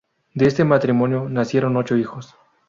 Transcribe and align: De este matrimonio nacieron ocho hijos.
De 0.33 0.47
este 0.47 0.63
matrimonio 0.63 1.29
nacieron 1.29 1.77
ocho 1.77 1.95
hijos. 1.95 2.33